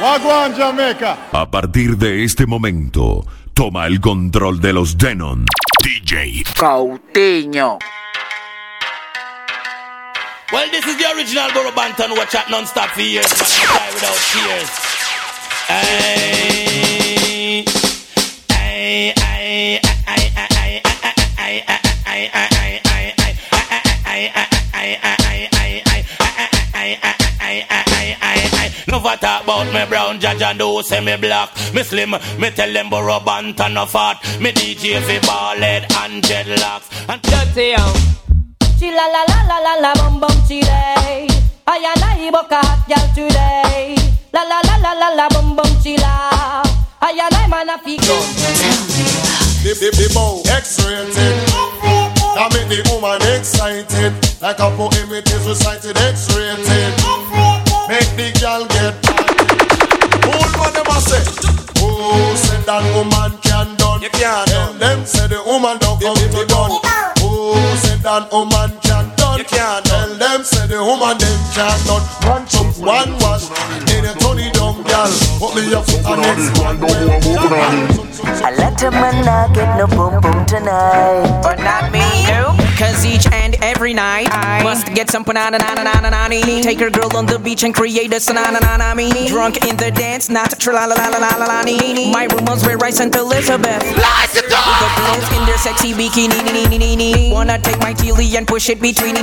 [0.00, 1.28] Wagwan Jamaica.
[1.30, 5.44] A partir de este momento, toma el control de los Denon.
[5.84, 7.78] DJ Cauteño.
[10.52, 12.16] Well, this is the original Borough Banton.
[12.16, 13.46] Watch out non-stop for years, man.
[13.46, 14.70] I die without tears.
[15.68, 15.84] Ay,
[18.48, 19.52] ay, ay,
[20.06, 20.82] ay, ay,
[21.36, 22.70] ay, ay, ay, ay,
[29.02, 31.48] Never talk about me brown judge and do say me black.
[31.72, 34.20] Me slim, me tell them borrow bant and no fat.
[34.42, 37.08] Me DJ fi ball head and dreadlocks.
[37.08, 37.96] And dirty young.
[38.76, 40.68] Chila la la la la la bum bum chile.
[40.68, 43.96] I and I book a hot girl today.
[44.34, 46.60] La la la la la la bum bum chila.
[47.00, 48.20] I and I man a figo.
[49.64, 51.36] The, the, the bow X-rated.
[52.36, 54.12] That make the woman excited.
[54.42, 57.69] Like a poem it is recited X-rated.
[57.90, 58.94] Make the girl get
[60.22, 61.26] Old man them a say?
[61.82, 63.98] Oh, said that woman can done?
[63.98, 64.78] You can't Tell done.
[64.78, 66.78] them say the woman don't come to done.
[67.18, 69.42] Oh, said that woman can done?
[69.42, 72.06] You can't Tell them say the woman them can done.
[72.30, 73.50] One chop, one wash
[73.90, 75.10] Then you turn it down, girl
[75.42, 76.78] Put me your foot on next one.
[78.38, 81.26] A lot of man not get no boom boom tonight.
[81.42, 82.69] but not me.
[82.80, 87.14] Cause each and every night I must get some banana na na Take her girl
[87.14, 88.56] on the beach and create a sanana.
[89.28, 92.10] Drunk in the dance, not tra la la la la la la nee.
[92.10, 92.26] My
[92.90, 93.84] sent Elizabeth.
[94.00, 97.30] Light the girls in their sexy bikini.
[97.30, 99.14] Wanna take my teely and push it between.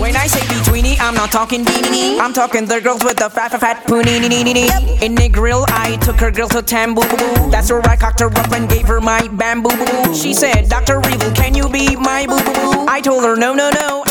[0.00, 2.18] When I say betweeny, I'm not talking beanie.
[2.18, 5.02] I'm talking the girls with the fat fat fat poonie.
[5.02, 7.02] In the grill, I took her girl to Tambu.
[7.50, 10.14] That's where I cocked her up and gave her my bamboo.
[10.14, 10.98] She said, Dr.
[11.10, 12.69] Evil, can you be my boo boo boo?
[12.88, 14.04] I told her, no, no, no.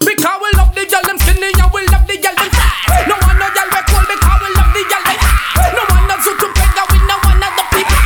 [0.00, 3.06] Because we love the girl them skinny and we love the girl them fat.
[3.08, 5.72] No one no girl we cool because we love the girl them hot.
[5.76, 8.00] No one no suit to pega with no one of the people.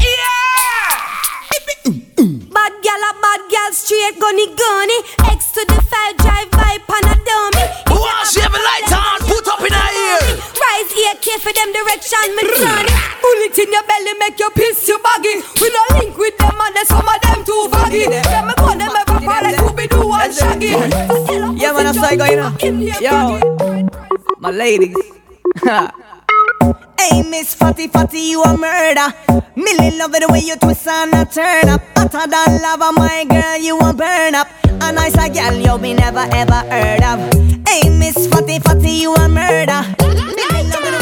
[0.00, 0.96] Yeah.
[2.52, 4.98] Bad gal a bad gal straight gunny gunny.
[5.28, 7.21] X to the five drive by pan
[11.32, 12.92] AK for them direction me turn it.
[13.22, 15.40] Bullet in your belly make you piss you baggy.
[15.60, 18.06] We no link with them and then some of them too foggy.
[18.06, 21.60] Them me go them ever fall like Scooby Doo and Shaggy.
[21.60, 23.00] Yeah, man, I'm psycho, you know.
[23.00, 24.96] Yo, my ladies.
[26.98, 29.12] Hey, Miss Fatty Fatty, you a murder.
[29.56, 31.82] Millie love it the way you twist and a turn up.
[31.96, 34.46] Hotter than lava, my girl, you a burn up.
[34.64, 37.18] A nicer girl you be never ever heard of.
[37.66, 39.82] Hey, Miss Fatty Fatty, you a murder.
[39.98, 41.00] Millie love it the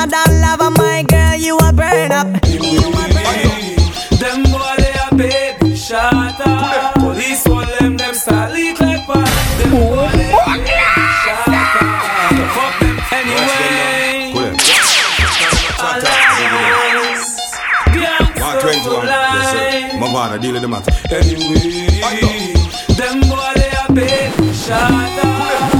[0.00, 2.26] Hotter than lava, my girl, you a burn up.
[2.48, 3.60] You a burn up.
[4.18, 6.94] Them boy they a baby shot up.
[6.94, 9.26] Police want them them start leak like fire.
[9.58, 11.84] Them boy they a baby shot up.
[12.56, 14.32] Fuck them anyway.
[20.00, 20.92] Move on, deal with the matter.
[21.10, 22.54] Anyway,
[22.96, 25.79] them boy they a baby shot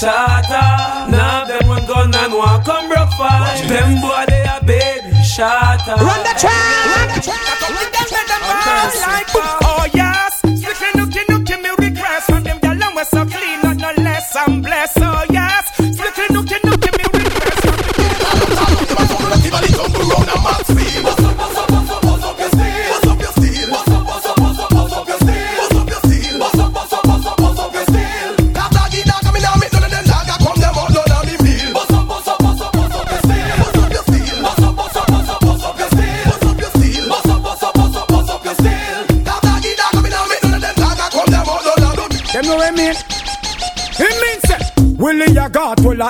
[0.00, 1.10] charter.
[1.10, 3.64] Now them one gun and one come broke fight.
[3.68, 6.00] Them boy they a baby shot up.
[6.00, 7.46] Run the track, run the track.
[8.44, 9.95] Oh yes, strictly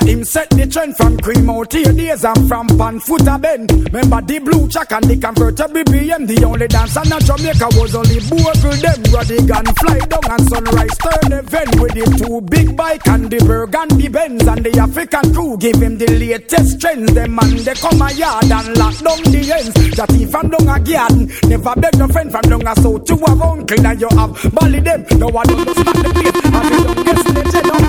[0.06, 3.70] him set the trend from cream out here days and from pan foot a bend.
[3.92, 6.26] Remember the blue chuck and the convertible BM.
[6.26, 9.00] The only dance in Jamaica was only Bogle them.
[9.10, 14.08] Rodigan fly down and sunrise turn event with the two big bike and the burgundy
[14.08, 17.12] Benz and the African crew give him the latest trends.
[17.12, 19.74] Them man they come a yard and lock down the ends.
[19.96, 23.14] That he from down a garden never beg no friend from down a south to
[23.14, 25.04] a uncle now you have bally them.
[25.18, 26.40] No one understand the place.
[26.46, 27.85] And you don't guess the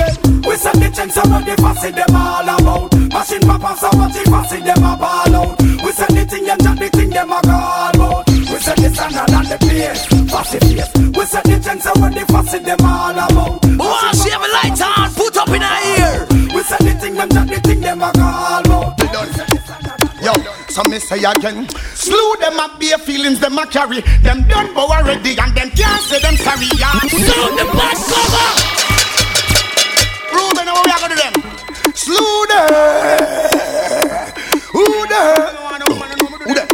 [0.00, 0.42] mentions them.
[0.42, 2.92] We set the things so what the fussy them all about.
[2.94, 5.60] Machine papa so what the fussy them a ball out.
[5.60, 8.28] We set the thing and chat the thing them a call out.
[8.28, 10.90] We set the standard and the pace, fussy face.
[11.16, 13.64] We set the things so what the fussy them all about.
[13.64, 15.14] Who wants you have a light on?
[15.14, 16.26] Put up in her ear.
[16.54, 19.00] We set the thing them chat the thing them a call out.
[20.20, 20.32] Yo,
[20.68, 21.68] some me say again.
[21.94, 24.00] Slew them up, bare feelings them a carry.
[24.22, 26.68] Them done bow already and them can't say them sorry.
[26.76, 26.92] Yeah.
[27.08, 28.89] Sound the back cover.
[30.80, 31.34] Ruben, how we are gonna do them?
[31.94, 32.68] Slew them.
[34.72, 35.36] Who them?
[36.46, 36.68] Who them?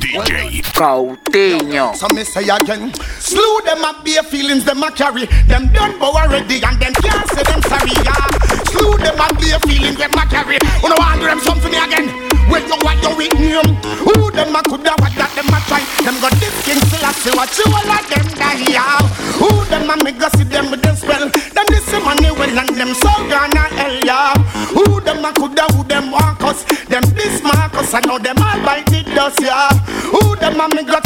[0.00, 1.94] DJ Coutinho.
[1.96, 5.26] So me say again, slew them up, bare feelings them a carry.
[5.46, 7.92] Them done bow already and them can't say them sorry.
[8.04, 8.64] Yeah.
[8.64, 10.58] Slew them up, bare feelings them a carry.
[10.82, 12.31] You know want do them something me again?
[12.52, 13.72] When you want your with name,
[14.04, 15.80] who them a coulda what that them a try?
[16.04, 18.60] Them got this king still a see what you all of them die.
[18.68, 19.00] Yeah.
[19.40, 21.32] Who them a make go see them with them spell?
[21.32, 23.96] Them this the money well and them so gonna hell.
[24.04, 24.36] Yeah.
[24.76, 26.60] Who them a coulda who them want us?
[26.92, 29.40] Them this Marcus I know them all bite the dust.
[29.40, 29.72] Yeah.
[30.12, 31.00] Who them a me go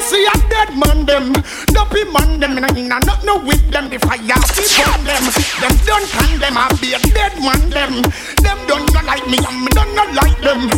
[0.00, 1.28] You see a dead man them,
[1.76, 2.56] dopey man them.
[2.56, 3.90] Inna inna not no with them.
[3.92, 4.16] The fire
[4.56, 5.24] keep on them.
[5.60, 8.00] Them don't condemn a be a dead man them.
[8.40, 10.72] Them don't not like me and me don't not like them.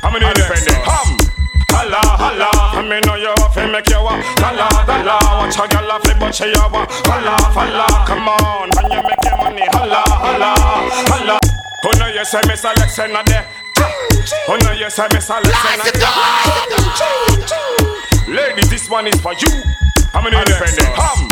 [0.00, 0.80] I'm an independent.
[0.80, 1.12] Hum.
[1.76, 5.90] Holla, holla, I me know you fi make you wa Holla, holla, watch a gal
[5.90, 9.68] a flip but she a wa Holla, holla, come on, when you make your money
[9.72, 10.54] Holla, holla,
[11.08, 11.38] holla
[11.82, 13.44] Who know you say me select not there
[14.46, 15.92] Who know you say me select say not
[17.80, 17.91] there
[18.28, 19.50] Ladies, this one is for you.
[20.14, 20.94] I'm an independent.
[20.94, 21.28] Hum.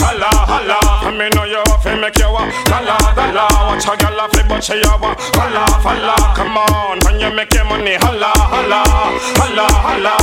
[0.00, 4.18] Holla, holla, I me know you fi make you wa Holla, holla, watch a gal
[4.18, 7.94] a flip but she a wa Holla, holla, come on, when you make your money
[8.00, 8.80] Holla, holla,
[9.36, 10.14] holla, holla,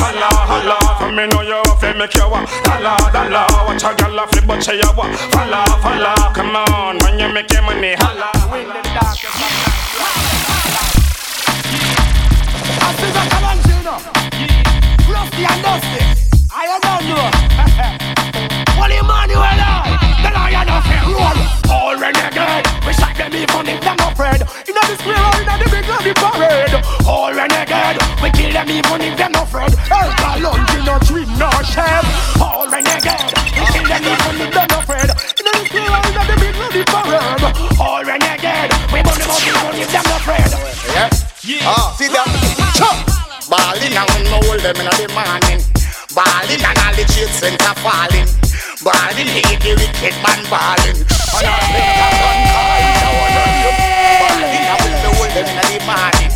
[0.00, 0.76] holla, holla.
[0.80, 4.46] I me know you fi make you wa Holla, holla, watch a gal a flip
[4.48, 5.04] but she a wa
[5.36, 8.32] Holla, holla, come on, when you make your money Holla.
[12.80, 14.17] I see that come on, chill
[15.38, 16.02] Rusty and dusty.
[16.50, 17.30] I don't know.
[18.78, 21.38] Well, Emmanuel, uh, the lion of road.
[21.70, 22.66] All renegade.
[22.86, 24.40] We shot them even if them afraid.
[24.66, 26.74] You know the square or in the big lobby parade.
[27.06, 27.98] All renegade.
[28.22, 29.72] We kill them even if them afraid.
[29.90, 32.06] Elka lunch in no dream, no shame.
[32.40, 33.37] All renegade.
[44.62, 45.60] Them in the morning.
[46.14, 48.26] Balling and all the trade center falling.
[48.82, 50.98] Balling hate the wicked man balling.
[50.98, 53.72] And all the gun call now one on you.
[54.18, 56.30] Balling and when me hold them in the morning.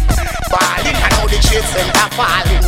[0.53, 2.65] Balling and all the trade center falling.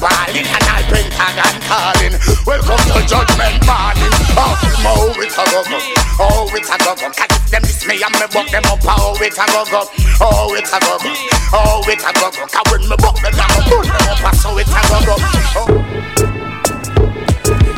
[0.00, 2.14] Balling and all Pentagon calling.
[2.46, 4.14] Welcome to Judgment Morning.
[4.36, 5.78] Oh, oh how it a go go?
[6.20, 7.08] Oh, it a go go?
[7.10, 9.62] Cause if them miss me and me buck them up, oh, how it a go
[9.70, 9.86] go?
[10.18, 11.10] Oh, it a go go?
[11.54, 12.42] Oh, it a go go?
[12.50, 15.14] Cause when me buck them down, burn them up, so it a go go?
[15.54, 15.70] Oh.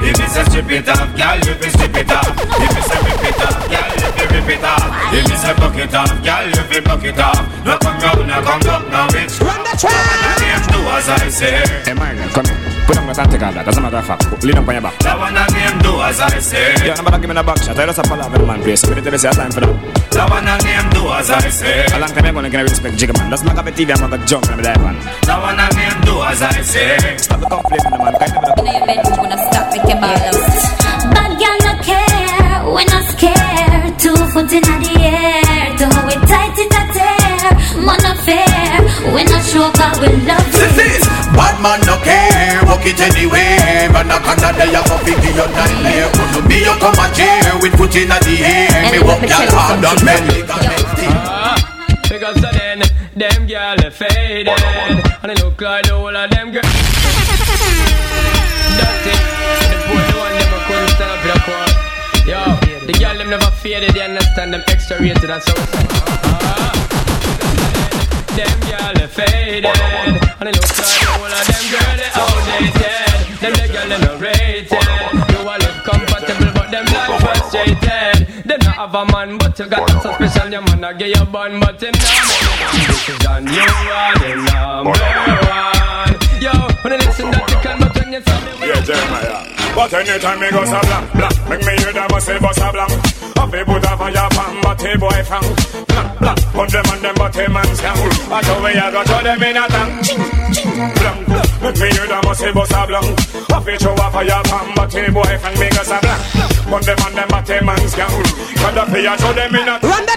[0.00, 2.24] If it's a strip it off, girl, you fi strip it off.
[2.24, 5.12] If it's a rip it off, girl, you fi rip it off.
[5.12, 7.44] If it's a buck it off, girl, you fi buck it off.
[7.66, 9.40] No come round, no come up, no bitch.
[9.42, 10.70] Run the track.
[10.70, 11.66] Do as I say.
[11.84, 12.65] Hey, Margaret, come here.
[12.86, 13.66] Put on the tank on that.
[13.66, 14.94] As a matter of lean on your back.
[15.02, 16.74] That one and name do as I say.
[16.86, 17.78] Yeah, nobody give me the back shot.
[17.78, 18.80] I just have to laugh at the man place.
[18.80, 19.74] So we need to say a time for that.
[20.14, 21.86] That one and name do as I say.
[21.90, 23.30] A long time ago, I'm gonna respect Jigga man.
[23.30, 23.90] That's not a TV.
[23.90, 24.96] I'm gonna jump in the life man.
[25.26, 26.94] That one and name do as I say.
[27.18, 28.14] Stop the complaining, man.
[28.22, 30.86] Kind of In your bedroom, gonna stop with your ball out.
[31.10, 33.98] Bad girl no care, we're not scared.
[33.98, 37.50] Two foot in the air, do how we tight it a tear.
[37.82, 38.78] Man no fair,
[39.10, 41.05] we not show 'cause we love This it.
[41.36, 43.88] Is bad man no care, walk it anyway.
[43.92, 46.08] But no can that you go figure your time here.
[46.32, 48.90] Could be you come a chair with foot in the air.
[48.92, 50.42] Me walk your hard on belly.
[52.08, 52.80] Because of then,
[53.14, 56.64] them girl are faded And they look like the whole of them girls
[58.78, 59.12] Dirty
[59.68, 61.70] The boy, the one them couldn't stand up in the court
[62.24, 66.85] Yo, the girl them never faded, they understand them extra rated and so ah.
[68.36, 69.64] Them girl are faded.
[69.64, 73.16] And they look like whole of them girl they outdated.
[73.40, 74.86] Them the girl they no rated.
[75.32, 78.44] You all live compatible but them like frustrated.
[78.44, 80.52] Them not have a man but you got so special.
[80.52, 82.12] Your man a give you bun but him not.
[82.76, 86.12] This is a new one, the number one.
[86.36, 86.52] Yo,
[86.84, 89.48] when I listen that you can but when you tell me Yeah, Jeremiah.
[89.74, 92.92] But anytime me go so blank, blank, make me hear a say bust a blank.
[93.36, 95.95] Up a put a fire pan, but a boy fang.
[96.16, 97.66] Put them on them, but a man.
[97.66, 100.00] I show me I go to them in a tank.
[100.96, 101.28] Blank,
[101.60, 103.20] make me hear them a say bust a blank.
[103.52, 105.56] A show a but a boy fang.
[105.60, 106.22] Me so blank,
[106.64, 108.08] put them on them, but a man scam.
[108.56, 110.16] Cause up a show them in a Run the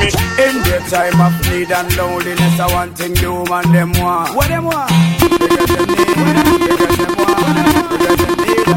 [0.00, 0.08] me,
[0.40, 4.34] In the time of need and loneliness, I want thing the woman them want.
[4.34, 4.90] What them want?
[5.20, 6.16] Because them need,
[6.64, 7.44] because them want,
[7.92, 8.68] because them need.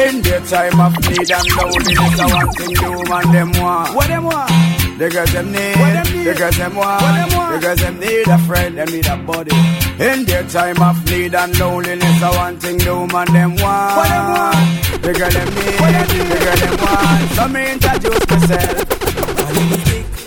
[0.00, 3.94] In the time of need and loneliness, I want thing the woman them want.
[3.94, 4.69] What them want?
[5.00, 8.88] The girls them need, the girls them want, the girls them need a friend, them
[8.92, 9.56] need a buddy.
[9.96, 13.96] In their time of need and loneliness, I one thing the woman them want.
[13.96, 15.00] What them want?
[15.00, 15.80] The girl them need,
[16.28, 17.30] the girl them want.
[17.32, 18.76] So me introduce myself.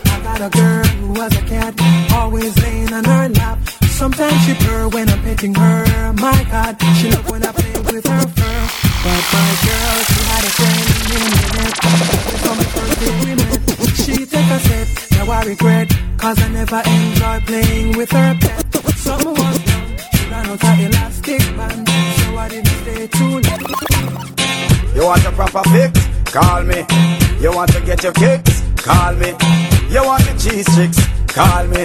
[0.10, 1.74] I got a girl who was a cat,
[2.12, 3.60] always laying on her lap.
[3.94, 6.14] Sometimes she purr when I'm petting her.
[6.14, 8.58] My God, she love when I play with her fur.
[9.06, 10.82] But my girl, she had a friend
[11.14, 11.78] in the net.
[12.42, 13.73] From the first day we met,
[14.34, 14.88] take a step.
[15.12, 18.66] Now I regret, cause I never enjoy playing with her pet.
[18.98, 19.90] Something was wrong.
[20.14, 21.88] She ran out her elastic band,
[22.18, 23.64] so I didn't stay too long.
[24.96, 25.92] You want a proper fix?
[26.32, 26.80] Call me.
[27.40, 28.62] You want to get your kicks?
[28.78, 29.30] Call me.
[29.94, 31.00] You want the cheese sticks?
[31.28, 31.84] Call me.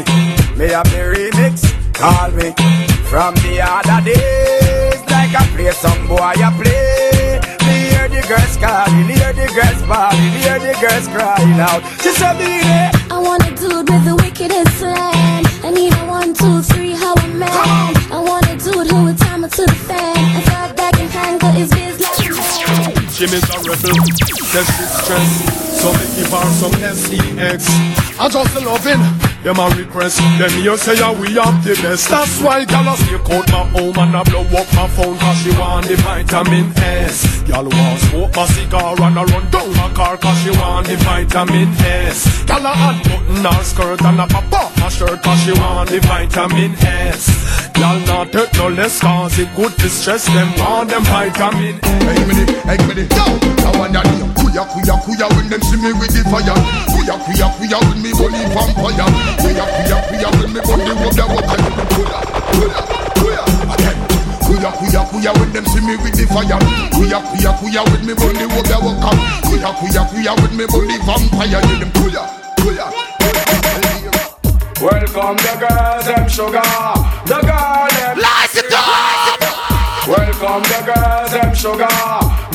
[0.59, 1.55] Me have the remix?
[1.93, 2.49] Call me.
[3.11, 6.98] From the other days, like I play some boy, I play.
[8.19, 11.83] Me hear the girls calling, hear the girls bawling, hear the girls crying out.
[12.03, 12.91] She said me there.
[13.11, 15.45] I want a dude with the wickedest slang.
[15.63, 17.51] I need a one, two, three, how a man.
[18.11, 20.17] I want a dude who would time it to the fan.
[20.17, 23.09] I thought that can handle his biz like a man.
[23.13, 24.05] Jimmy's a rebel,
[24.51, 25.68] test distress.
[25.79, 27.71] So me give her some SDX.
[28.19, 28.99] I just loving
[29.45, 30.19] them a request.
[30.39, 32.09] Them here say yeah, we have the best.
[32.11, 35.39] That's why gyal a sneak out my home and a blow up my phone 'cause
[35.39, 37.23] she want the vitamin S.
[37.47, 40.97] Gyal want smoke my cigar and a run down my car 'cause she want the
[40.97, 42.27] vitamin S.
[42.49, 46.01] Gyal a unbutton her skirt and a pop off my shirt 'cause she want the
[46.01, 47.23] vitamin S.
[47.79, 51.79] Gyal not take no less 'cause it good to stress them on them vitamin.
[51.85, 52.35] Hey me
[52.67, 53.27] hey me the, yo,
[53.69, 54.07] I want that
[54.49, 56.57] kuya kuya kuya when them see me with the fire.
[56.89, 59.07] Kuya kuya kuya when me body vampire.
[59.41, 61.59] Kuya kuya kuya when me rub the water.
[61.93, 62.21] Kuya
[62.57, 62.81] kuya
[63.21, 63.43] kuya
[63.75, 63.99] again.
[64.41, 66.59] Kuya kuya kuya when them see me with the fire.
[66.97, 69.13] Kuya kuya kuya when me rub the water.
[69.45, 71.61] Kuya kuya kuya when me body vampire.
[71.69, 72.23] You them kuya
[72.61, 72.87] kuya.
[74.81, 76.63] Welcome the girls, them sugar.
[77.27, 79.43] The girl, them Lights it up.
[80.07, 81.99] Welcome the girls, them sugar.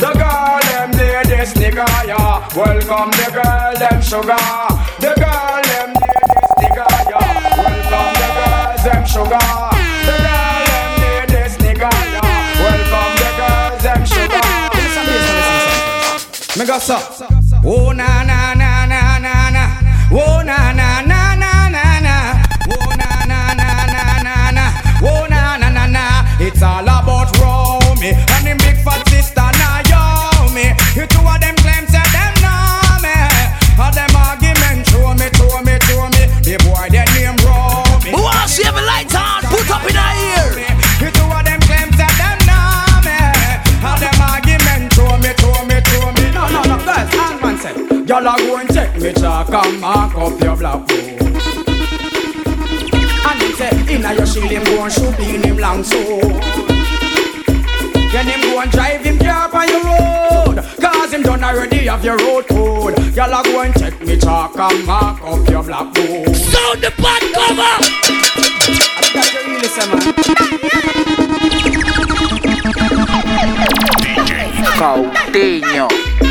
[0.00, 0.63] The girl,
[0.96, 2.48] them ladies nigga, yeah.
[2.56, 4.44] Welcome the girl, them sugar.
[5.02, 7.28] The girl, them ladies nigga, yeah.
[7.60, 9.46] Welcome the girls, them sugar.
[10.08, 12.62] The girl, them ladies nigga, yeah.
[12.64, 14.48] Welcome the girls, them sugar.
[16.58, 16.96] Me go so.
[17.66, 18.63] Oh na na na
[49.54, 50.98] take me chalk and mark up your black book.
[53.26, 55.98] And him say, inna your shield him go and shoot in him long so.
[58.12, 62.04] Then him go and drive him car on your road Cause him done already have
[62.04, 65.92] your road code Y'all are going to take me chalk and mark up your black
[65.92, 67.78] book Sound the bad cover
[69.14, 70.14] That's what you really say man
[74.78, 76.23] Coutinho.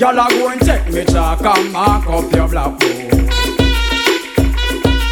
[0.00, 2.90] Y'all are going take me chalk and mark up your black book.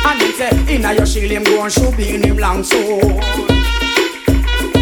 [0.07, 2.79] And him say, inna your shield him go and shoot in him long so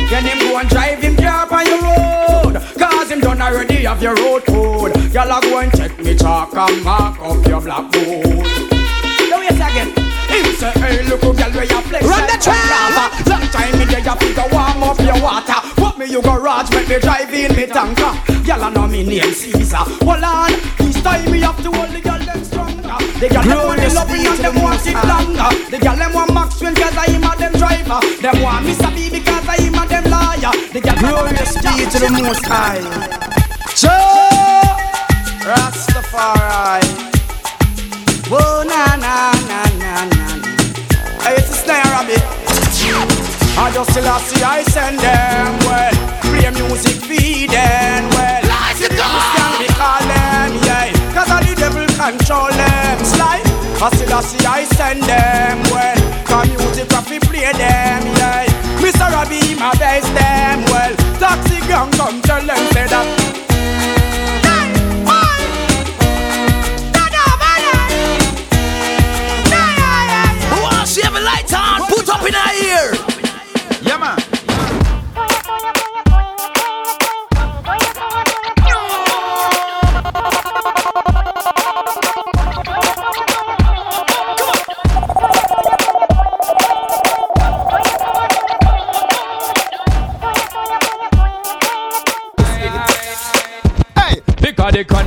[0.08, 4.00] Then him go and drive him car on your road Cause him done already have
[4.00, 5.12] your road code.
[5.12, 8.46] Y'all are going take me chalk and mark up your black book.
[9.28, 10.05] Now yes again
[10.36, 13.26] him say, hey, look who girl where you flex Run the track.
[13.26, 15.60] Long time me there, you figure warm up your water.
[15.76, 18.12] Put me you garage, make me drive in me tanker.
[18.44, 19.84] Girl, I know me name Caesar.
[20.06, 22.96] Hold on, this time me have to hold the girl them stronger.
[23.20, 25.50] The girl them want the loving and them want it longer.
[25.70, 28.00] The girl them want Maxwell cause I am a them driver.
[28.22, 28.90] Them want Mr.
[28.94, 30.52] B because I am a them liar.
[30.72, 32.82] The girl glorious be to the most high.
[33.74, 34.76] Jah
[35.46, 36.84] Rastafari.
[38.28, 40.16] Whoa, na na na na na
[41.24, 42.20] Hey, it's a snare rabbit
[43.58, 45.96] I just still I see I send them well.
[46.28, 48.42] Play music feed them well.
[48.44, 49.08] Lights it up.
[49.08, 50.92] Christian call them yeah.
[51.16, 52.96] Cause all the devil control them.
[53.00, 53.48] Slide.
[53.80, 55.96] I still see I send them well.
[56.28, 58.44] Cause music I fi play them yeah.
[58.76, 59.08] Mr.
[59.08, 60.92] Robbie my best them well.
[61.16, 63.25] Taxi gang come tell them say that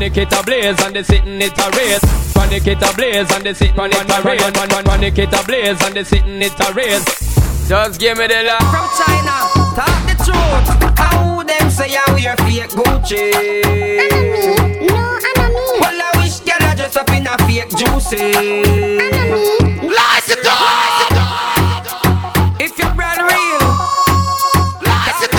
[0.09, 2.33] Panic it a blaze and the sitting it a race.
[2.33, 4.41] Panic it a blaze and the sitting it a race.
[4.83, 7.05] Panic it a blaze and the sitting it a race.
[7.69, 8.59] Just give me the love.
[8.73, 9.45] From China,
[9.77, 10.97] talk the truth.
[10.97, 13.29] How them say I wear fake Gucci?
[14.01, 15.77] Enemy, no enemy.
[15.77, 18.33] Well I wish girl I dress up in a fake juicy.
[18.97, 20.41] Enemy, lies it
[22.59, 23.61] If you're brand real,
[24.81, 25.33] lies it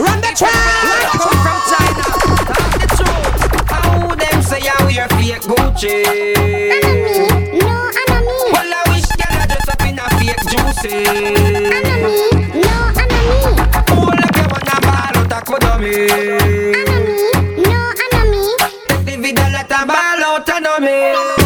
[0.00, 0.69] Run the track.
[5.80, 6.70] Fake Gucci?
[6.70, 8.36] Enemy, no enemy.
[8.52, 10.94] Well I wish girl I dress up in a fake juicy.
[11.72, 12.14] Enemy,
[12.60, 13.38] no enemy.
[13.90, 15.92] Oh, like you wanna ball out a kudomi.
[16.10, 17.16] Enemy,
[17.64, 18.44] no enemy.
[18.88, 20.96] Take the video, let a ball out a dummy.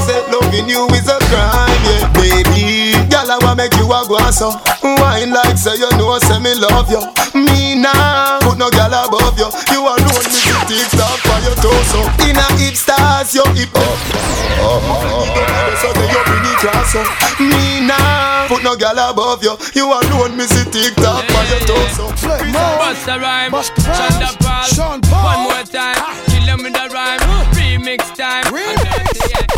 [0.05, 2.93] Say loving you is a crime, yeah, baby.
[3.11, 4.51] Girl, I wanna make you a go so.
[4.83, 7.01] Wine like say you know, say me love you.
[7.35, 9.49] Me now, put no girl above you.
[9.73, 11.24] You alone, me to tick tock for your
[11.65, 12.01] torso.
[12.29, 13.97] In a hip stars, oh, oh, oh, you hip up.
[15.81, 17.09] So then you bring it cross up.
[17.41, 19.57] Me now, put no girl above you.
[19.73, 22.13] You alone, me see tick tock for your torso.
[22.53, 23.53] Bust a rhyme,
[23.97, 24.69] Shonda Paul.
[25.25, 26.13] One more time, ah.
[26.29, 27.21] kill him with a rhyme.
[27.57, 28.45] Remix time.
[28.45, 29.49] And dirty, yeah.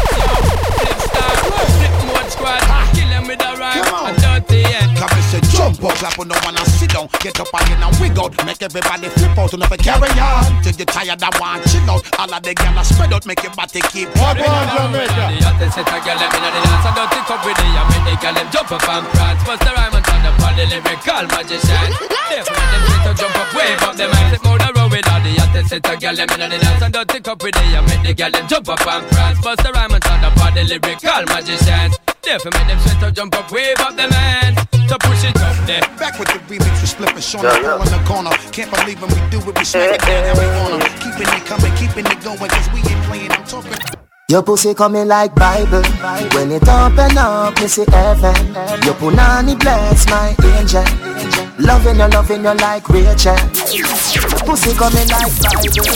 [0.79, 1.33] Flip star,
[1.75, 2.63] flip mode squad.
[2.71, 2.96] Ah.
[3.27, 4.07] Kill him with a rhyme.
[4.07, 4.87] And dirty, yeah.
[4.95, 7.09] Come and say jump up, clap on no one and sit down.
[7.19, 8.33] Get up again and wig out.
[8.47, 10.63] Make everybody flip out and never carry on.
[10.63, 12.03] Till you tired and want chill out.
[12.19, 15.25] All of the gyal spread out, make your body keep What one Jamaica?
[15.27, 17.89] The hottest set a girl them inna the dance and dirty cup with the and
[17.91, 19.43] make the girl them jump up and prance.
[19.43, 21.89] Bust the rhyme and turn up on the lyrical magician.
[22.31, 24.91] Therefore make them sit to jump up, wave up them hands, flip more and roll
[24.91, 27.55] with all the hottest set a girl them inna the dance and dirty cup with
[27.59, 29.39] the and make the girl them jump up and prance.
[29.43, 32.06] Bust the rhyme and turn up on the lyrical magician.
[32.27, 34.59] Therefore make them sit to jump up, wave up the hands,
[34.91, 35.81] to push it up there.
[35.97, 37.79] Back with the remix with Split and Sean yeah, yeah.
[37.79, 38.31] in the corner.
[38.51, 40.85] Can't believe when we do it, we smack it down how we wanna.
[40.99, 43.96] Keeping it coming, keeping it going, cause we ain't playing, I'm talking.
[44.29, 45.85] Your pussy coming like Bible.
[46.35, 48.35] When it open up, me see heaven.
[48.83, 50.83] Your punani bless my angel.
[51.65, 53.37] Loving you, loving you like Rachel.
[54.43, 55.87] Pussy coming like Bible.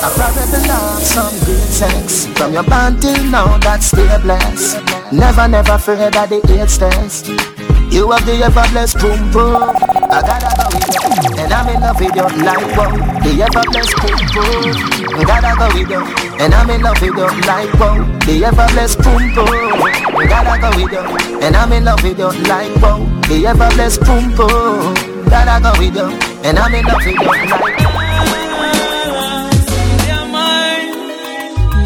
[0.00, 2.26] I probably love some good sex.
[2.38, 4.82] From your band till now, that's still blessed.
[5.12, 7.55] Never, never afraid that the AIDS test.
[7.90, 9.72] You have the ever blessed boom boom.
[10.10, 12.92] I gotta go with you, and I'm in love with you like wow.
[13.24, 14.76] The ever blessed boom boom.
[15.16, 16.02] I gotta go with you,
[16.38, 18.04] and I'm in love with you like wow.
[18.26, 19.82] The ever blessed boom boom.
[20.16, 21.04] I gotta go with you,
[21.40, 22.98] and I'm in love with you like wow.
[23.28, 24.94] The ever blessed boom boom.
[25.30, 26.08] Gotta go with you,
[26.44, 27.96] and I'm in love with you like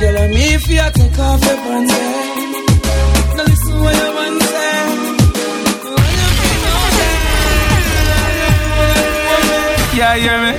[0.01, 2.20] Girl, I'm if you take off your pants,
[10.11, 10.59] Yeah, hear me?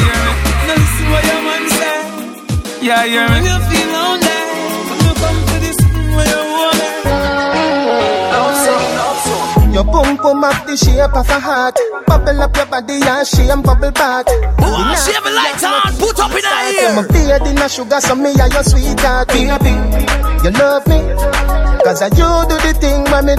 [0.00, 0.32] hear me?
[0.64, 2.00] Now listen what your man say.
[2.80, 3.48] Yeah, hear When me?
[3.52, 4.40] you feel lonely,
[4.88, 5.76] when you come to this
[6.16, 6.80] where you want
[9.74, 11.76] Your boom boom up the shape of a heart.
[12.06, 14.24] Bubble up your body and shame bubble back.
[14.64, 16.88] Oh, she have a light on, put up in her ear.
[16.88, 19.28] I'm a beard in a sugar, so me are your sweetheart.
[19.28, 19.76] Baby,
[20.42, 21.04] you love me.
[21.84, 23.34] Cause I you do the thing when me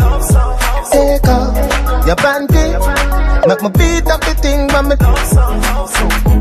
[0.94, 2.97] take off your panty.
[3.48, 4.96] Make me beat up the thing when me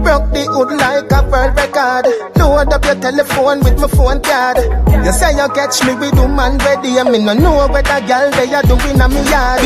[0.03, 2.07] broke the hood like a world record.
[2.35, 4.59] Load up your telephone with my phone card.
[5.07, 8.03] You say you catch me with a man ready, and me no know where the
[8.11, 9.63] girl they are doing on me yard.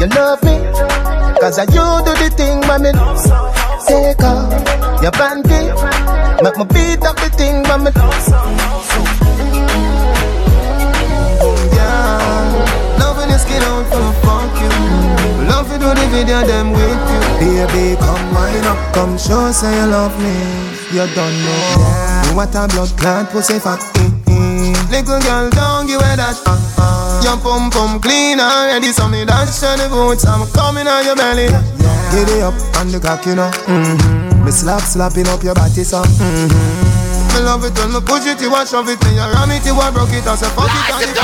[0.00, 0.58] You love me,
[1.38, 2.90] cause I you do the thing when me
[3.86, 4.50] take off
[5.02, 5.70] your panty.
[6.42, 7.90] Make me beat up the thing when me
[15.84, 17.20] do the video them with you.
[17.68, 20.32] Baby, come wind up, come show say you love me.
[20.88, 21.60] You don't know.
[21.76, 22.30] Yeah.
[22.30, 23.80] You what a blood clot pussy fat.
[24.00, 24.90] Mm-hmm.
[24.90, 26.40] Little girl, don't give her that.
[26.46, 27.20] Uh-uh.
[27.24, 30.24] Your pum pum clean already, so me dash on the boots.
[30.24, 31.52] I'm coming on your belly.
[31.52, 32.10] Yeah.
[32.12, 33.50] Get it up on the cock, you know.
[33.68, 34.44] Mm-hmm.
[34.44, 36.00] Me slap slapping up your body, so.
[36.02, 36.93] Mm-hmm.
[37.34, 39.66] Me love it when me push it, you a shove it, me a ram it,
[39.66, 41.18] you a broke it, I say fuck it, and it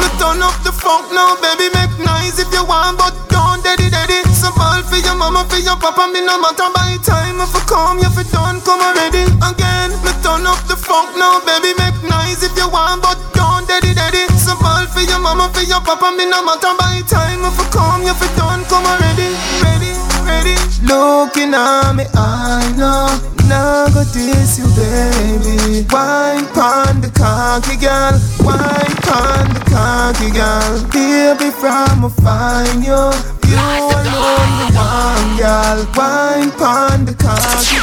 [0.00, 3.92] Me turn up the funk now, baby, make noise if you want, but don't daddy
[3.92, 4.24] daddy.
[4.32, 7.60] So ball for your mama, for your papa, me no matter by time if I
[7.68, 9.28] come, if you done, come already.
[9.44, 13.68] Again, me turn up the funk now, baby, make noise if you want, but don't
[13.68, 14.24] daddy daddy.
[14.40, 17.64] So ball for your mama, for your papa, me no matter by time if I
[17.68, 19.28] come, if you done, come already.
[19.60, 19.92] Ready,
[20.24, 20.56] ready.
[20.82, 23.08] Looking at me, I know.
[23.48, 25.86] Now go diss you, baby.
[25.92, 30.82] Wine pon the cocky girl, wine pon the cocky girl.
[30.90, 33.12] Baby, from a find you,
[33.48, 35.78] you alone the one girl.
[35.94, 37.76] Wine pon the cocky,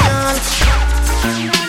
[1.54, 1.61] girl.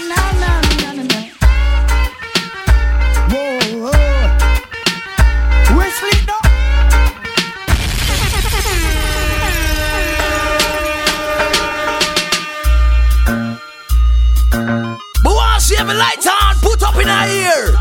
[15.92, 17.71] me light on, put up in her ear.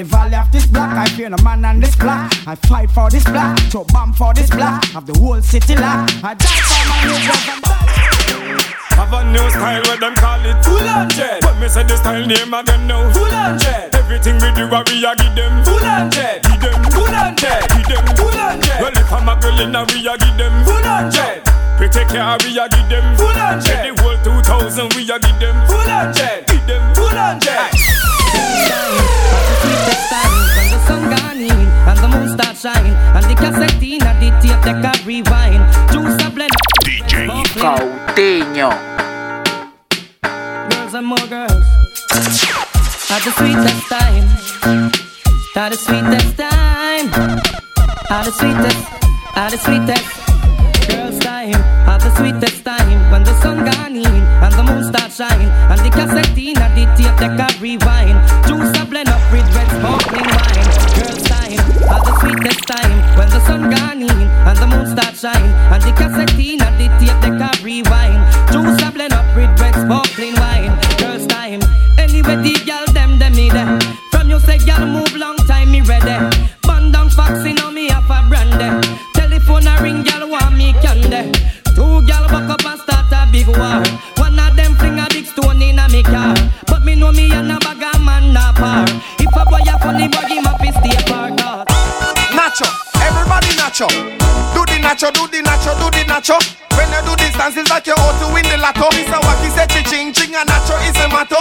[0.00, 2.32] The valley of this block, I fear no man on this block.
[2.46, 4.84] I fight for this block, to bomb for this block.
[4.96, 6.24] Have the whole city locked.
[6.24, 7.44] I die for my niggas
[8.96, 10.56] Have a new style where them call it.
[10.64, 13.12] Full hundred When me say the style name again now.
[13.12, 15.52] Full hundred Everything we do what we a give them.
[15.68, 16.80] Full hundred Give them.
[16.96, 18.04] Full hundred Give them.
[18.16, 20.54] Full hundred Well if I'm a girl in a we a give them.
[20.64, 21.44] Full hundred
[21.76, 23.04] Pretty car we a give them.
[23.20, 25.56] Full hundred The whole 2000 we a give them.
[25.68, 26.82] Full hundred Give them.
[26.96, 28.19] Full
[29.60, 34.02] hundred When the sun gone in and the moon start shine and the cassette in
[34.02, 35.62] and the tape they can rewind.
[35.92, 36.52] Juice a blend.
[36.84, 37.28] DJ
[37.60, 38.70] Coutinho.
[40.70, 41.66] Girls and more girls.
[43.10, 44.26] At the sweetest time.
[45.56, 47.06] At the sweetest time.
[48.10, 48.80] At the sweetest.
[49.36, 50.08] At the sweetest.
[50.88, 51.54] Girls time.
[51.88, 53.10] At the sweetest time.
[53.10, 56.72] When the sun gone in and the moon start shine and the cassette in and
[56.76, 57.99] the tape they can rewind.
[62.70, 63.18] Time.
[63.18, 66.76] When the sun gone in and the moon start shine and the cassette in and
[66.78, 68.20] the tape they can rewind.
[68.52, 70.74] Juice a blend up with red sparkling wine.
[70.98, 71.60] Girls time.
[71.98, 73.58] Anyway the girl them them need.
[74.12, 76.29] From you say girl move long time me ready.
[93.80, 93.88] Nacho.
[94.52, 96.36] Do the nacho, do the nacho, do the nacho.
[96.76, 98.88] When you do this dance, it's like you ought to win the lotto.
[98.92, 99.16] Mr.
[99.24, 101.40] Waki said ching ching and nacho is a motto.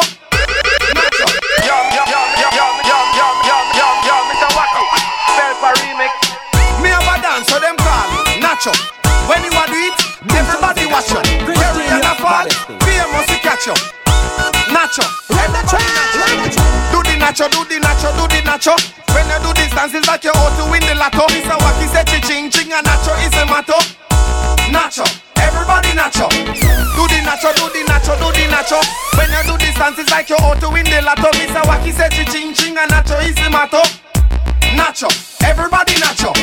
[0.96, 1.28] Nacho.
[1.68, 2.22] Yo, yo, yo,
[2.56, 4.50] yo, yo, yo, yo, Mr.
[4.56, 4.84] Waki.
[5.36, 6.12] Self a remix.
[6.82, 8.08] Me have a dance, so them call
[8.40, 8.72] Nacho.
[9.28, 10.00] When you a do it,
[10.34, 11.22] everybody watch you.
[11.54, 12.48] Carry and a fall,
[12.82, 13.76] fear must catch you.
[14.72, 16.62] Nacho, everybody nacho.
[16.92, 18.74] Do the nacho, do the nacho, do the nacho.
[19.14, 21.26] When you do this dance, it's like you ought to win the lotto.
[21.34, 21.49] Mr.
[28.60, 28.80] nacho.
[29.18, 31.32] When you do this dance, it's like you ought to win the lotto.
[31.40, 31.66] Mr.
[31.68, 33.82] Waki said ching ching and nacho is a motto.
[34.76, 35.08] Nacho,
[35.44, 36.34] everybody nacho.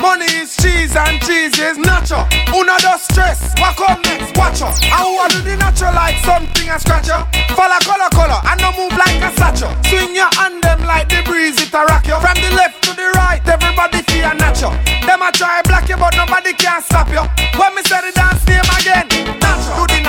[0.00, 2.22] Money is cheese and cheese is nacho.
[2.54, 4.36] Uno dos stress, what come next?
[4.36, 4.78] Watch out.
[4.92, 7.18] I want to the nacho like something a scratch you.
[7.56, 9.72] Follow color color and no move like a satchel.
[9.90, 12.18] Swing your hand them like the breeze it a rock you.
[12.20, 14.70] From the left to the right, everybody feel nacho.
[15.02, 17.24] Them a try block you but nobody can stop you.
[17.58, 19.45] When me say the dance name again,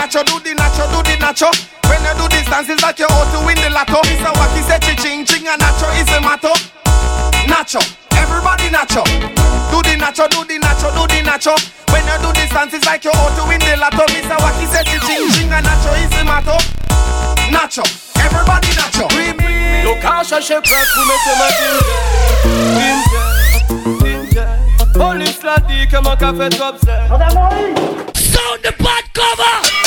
[0.07, 0.23] nacho.
[0.23, 1.51] Do the nacho, do the nacho, do the nacho.
[1.89, 4.01] When you do this dance, it's like you ought to win the lotto.
[4.07, 4.31] Mr.
[4.39, 6.53] Waki said ching ching and nacho is a motto.
[7.47, 7.81] Nacho,
[8.15, 9.03] everybody nacho.
[9.71, 11.55] Do the nacho, do the nacho, do the nacho.
[11.91, 14.05] When you do this dance, it's like you ought to win the lotto.
[14.11, 14.37] Mr.
[14.39, 16.57] Waki said ching ching and nacho is the motto.
[17.51, 17.83] Nacho,
[18.23, 19.07] everybody nacho.
[19.83, 21.83] Look how chercher prête pour mettre ma tinge
[23.99, 24.47] Tinge
[24.93, 27.07] Police l'a dit que mon café trop c'est
[28.37, 29.86] Sound the bad cover.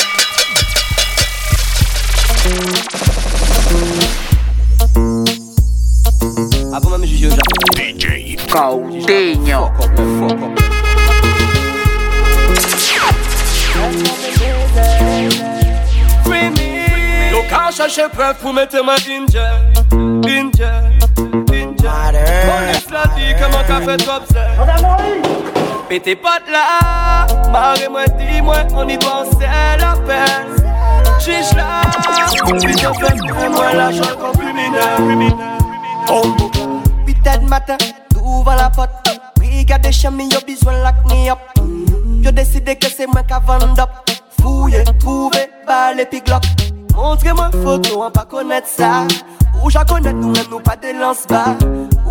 [6.73, 7.31] Avant même juger au
[18.41, 19.39] pour mettre ma ginger,
[20.23, 20.81] ginger,
[21.47, 21.77] ginger.
[22.45, 22.59] Mon
[22.91, 23.33] l'a dit
[23.81, 24.47] fait top ça.
[25.87, 29.31] Pété pote là, marre moi dis-moi, on y doit en
[30.05, 30.70] la.
[31.23, 31.81] Chiche là,
[32.25, 34.81] je fais moi l'argent comme criminel.
[36.09, 36.23] Oh,
[37.05, 37.77] Peut-être matin,
[38.23, 38.89] ouvre la porte.
[39.39, 41.37] Regarde chez moi, y'a besoin lock me up.
[42.23, 43.89] Yo décidé que c'est moi qui vend up.
[44.41, 46.41] Fouiller, trouver, balle puis glock.
[46.95, 49.05] Montrez-moi photo, on pas connaître ça.
[49.63, 51.55] Ou j'en connais nous même nous pas de lance bas.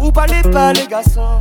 [0.00, 1.40] Ou parlez pas les garçons.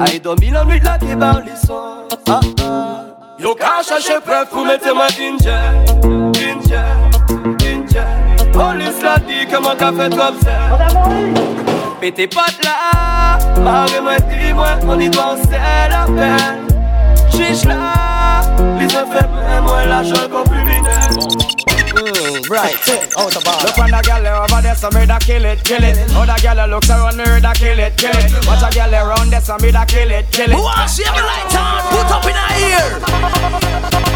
[0.00, 2.08] Aïe, dormi la nuit là qui barre les sons.
[2.28, 3.04] Ah ah.
[3.38, 6.25] Yo ka chercher preuve pour mettre moi in
[6.68, 10.78] jail In jail, in jail Police la dit que mon café trop ça
[12.00, 16.66] Pété pote là Marie moi dis-moi on y doit c'est la peine
[17.30, 18.42] Chiche là
[18.78, 19.26] Les ont fait
[19.62, 20.66] moi l'argent qu'on plus
[21.96, 22.76] Mm, right,
[23.16, 23.58] out the bar.
[23.64, 25.96] Look on the girl over there, so me da kill it, kill it.
[26.14, 28.46] Other girl looks around me, da kill it, kill it.
[28.46, 30.54] Watch a girl around there, so me da kill it, kill it.
[30.54, 31.82] Who wants to have a light on?
[31.90, 32.52] Put up in our
[34.12, 34.15] ear.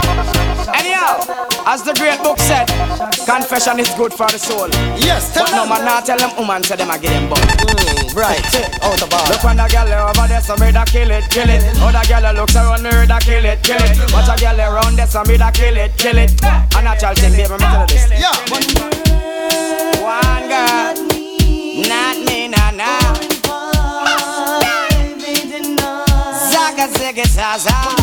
[0.74, 1.20] Anyhow,
[1.66, 2.66] as the great book said,
[3.26, 4.68] confession is good for the soul.
[4.98, 7.38] Yes, but no man not tell them woman say them a give them bum.
[7.38, 8.44] Mm, right,
[8.82, 9.26] out the bar.
[9.28, 11.62] Look on the girl over there, so me da kill it, kill it.
[11.80, 14.12] Other girl looks around me, da kill it, kill it.
[14.12, 16.32] Watch a girl around there, so me da kill it, kill it.
[16.42, 18.08] And a child thing, baby, me tell you this.
[18.10, 18.34] Yeah.
[20.00, 20.94] One girl,
[21.88, 23.14] not me, nah, nah.
[26.50, 27.99] Zaga, ziggy, zaza.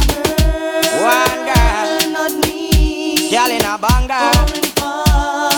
[3.48, 4.32] Girl in a banger.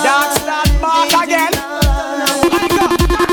[0.03, 1.53] Dance that back again.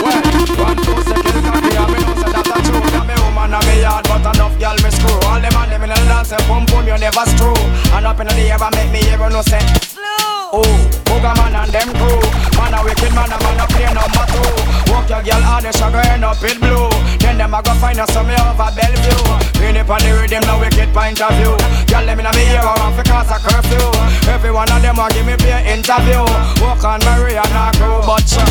[0.01, 0.23] Well,
[0.65, 2.81] one, two, second, cocky, and me know say that a true.
[2.93, 5.19] Yeah, me woman and me yard, but enough girl me screw.
[5.29, 7.57] All them and them in the dance, boom boom, you never screw.
[7.93, 10.36] And up in the air, make me even know say.
[10.57, 10.65] Oh,
[11.05, 12.17] Booga man and them crew.
[12.57, 15.85] Man a wicked man, a man a play number two Walk your girl hard, she
[15.85, 16.89] go end up in blue.
[17.21, 19.21] Then them a go find us some over Bellevue.
[19.61, 21.53] Pin it on the rhythm, no wicked point of view.
[21.93, 23.85] Girl, them in a me ear, around for cause a curfew.
[24.33, 26.25] Every one of them a give me play interview.
[26.65, 28.49] Walk on Maria and her crew, but sure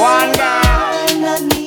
[0.00, 1.61] One girl,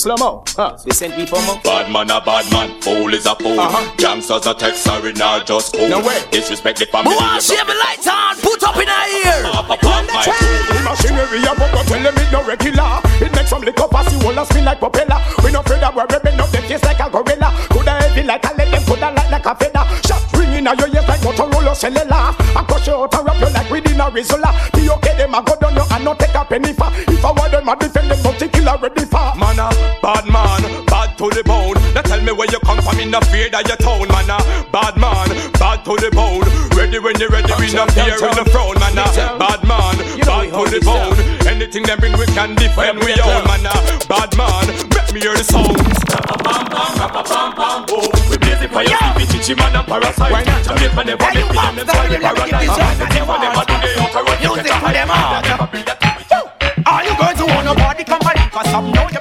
[0.00, 0.42] slow mo.
[0.56, 0.76] Huh?
[0.84, 1.60] They send people mo.
[1.62, 3.60] Bad man a bad man, fool is a fool.
[3.60, 3.84] Uh-huh.
[3.96, 5.88] Gangsters a text, sorry, not just cool.
[5.88, 6.24] No way.
[6.30, 7.12] Disrespect the family.
[7.12, 8.36] Who wants to have a light on?
[8.40, 9.44] Put up in our ear.
[9.52, 10.32] Pop, pop, pop, my tool.
[10.72, 13.00] The machinery a bump, tell them it no regular.
[13.20, 15.20] It makes some liquor pass you all a spin like propeller.
[15.44, 17.52] We no afraid that we're ripping up them just like a gorilla.
[17.68, 19.84] Coulda heavy like a let them coulda light like a feather.
[20.08, 22.32] Shot ringing out your ears like Motorola cellular.
[22.56, 24.50] I crush you out and wrap you like within a Rizla.
[24.72, 26.88] Be okay, them a go down you and not take a penny for.
[27.04, 29.34] If I want them a defend them, not kill ready for.
[29.36, 31.78] Man a bad man, bad to the bone.
[31.94, 34.10] Now tell me where you come from, in the fear that you town.
[34.10, 34.38] Man a
[34.74, 36.42] bad man, bad to the bone.
[36.74, 38.74] Ready when you're ready, we no fear in the throne.
[38.82, 39.94] Man a ah, bad man,
[40.26, 41.14] bad to the bone.
[41.46, 42.98] Anything them bring, we can defend.
[43.06, 44.66] We own man ah, a bad man.
[44.90, 45.78] Make me hear the sound.
[48.26, 50.34] We blaze for your sleepy chichi man and parasite.
[50.66, 52.98] Jamaica never make it, them never make paradise.
[53.14, 54.22] Never never do they out a.
[54.42, 56.00] Music for them all.
[56.90, 58.40] Are you going to own a body company?
[58.50, 59.19] Cause some know you've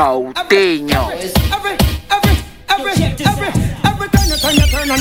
[0.00, 1.12] Coutinho.
[1.12, 1.76] Every,
[2.08, 2.32] every,
[2.70, 3.52] every, every,
[3.84, 4.96] every turn you turn you turn the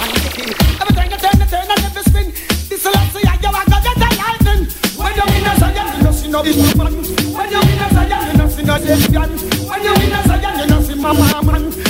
[0.00, 0.48] and the king.
[0.80, 2.32] Every turn you turn you turn and every spin.
[2.72, 4.62] This is say you are gonna get a lightning.
[4.96, 6.92] When you in a Zion, you no see no big man.
[6.96, 9.30] When you in a Zion, you no see no lesbian.
[9.68, 11.87] When you in a Zion, you no see mama man.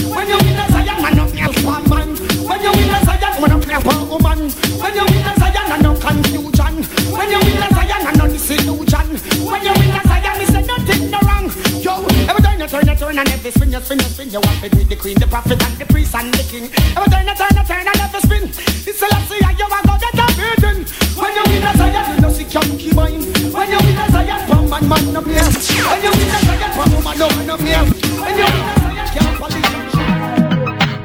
[14.28, 16.64] Spin you want to be the queen, the prophet and the priest and the king.
[16.96, 18.44] Every turn you turn you turn and every spin.
[18.84, 20.80] It's a see you are gonna get a beating.
[21.16, 23.24] When you in a Zion, you no see junkie mind.
[23.52, 25.40] When you in a Zion, from man man no play.
[25.40, 27.76] When you in a Zion, from woman no man no play.
[27.76, 29.88] When you in a Zion, can't politician.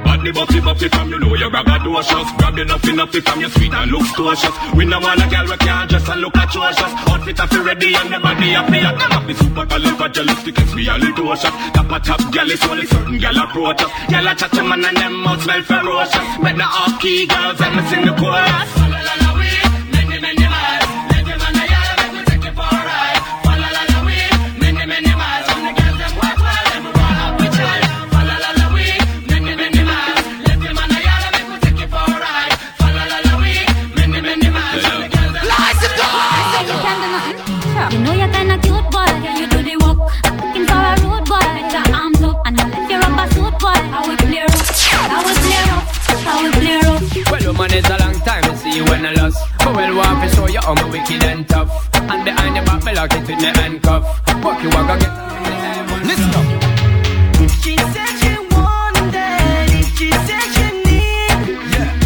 [0.03, 3.73] Body buffy buffy from you know you braggadocious Grab you nothing nothing from your sweet
[3.73, 7.39] and look cautious We no want a girl we can't dress and look atrocious Outfit
[7.39, 10.75] a fi ready and the body a fi hot Them a fi super califragilistic it's
[10.75, 12.49] me a little shot a top girl?
[12.51, 15.62] Is only certain girl approach us Girl a chat to man and them mouth smell
[15.63, 16.38] ferocious.
[16.43, 18.82] The off key girls me sing the chorus
[50.63, 51.69] how my wicked and tough.
[51.93, 54.04] And behind your back, me lock it with me handcuff.
[54.43, 55.13] Walk you, I go get.
[56.08, 56.45] Listen up.
[57.62, 61.39] She said she wanted, if she said she need,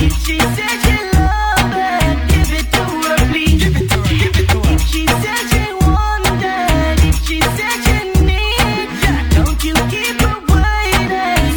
[0.05, 3.61] if she said she love it, give it to her, please.
[3.63, 4.05] Give it to her.
[4.09, 4.35] give
[4.73, 8.87] If she said she wanted, if she said she need,
[9.35, 11.47] don't you keep her waiting.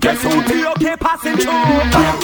[0.00, 0.96] Guess who T.O.K.
[0.96, 2.17] passing through?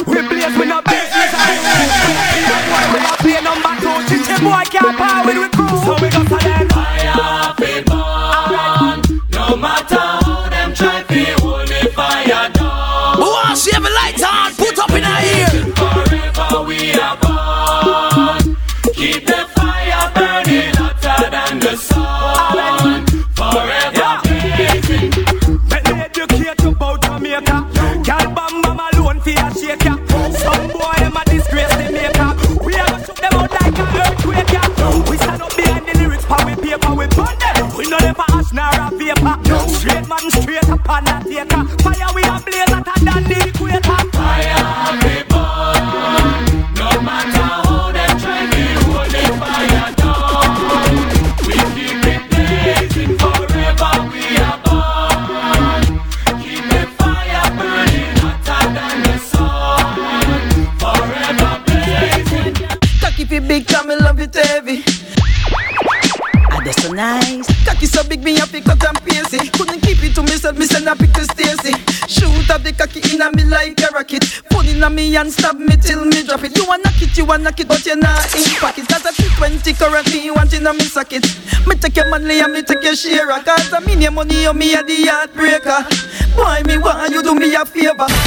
[75.17, 76.56] And stab me till me drop it.
[76.56, 78.88] You wanna knock you wanna knock but you're not in pocket.
[78.88, 81.25] Cause feel 20 currently, you want a me socket.
[81.67, 83.27] Me take your money and me take your share.
[83.42, 86.37] Cause I mean your money, you me a the heartbreaker.
[86.37, 88.23] Boy, me want you do me a favor.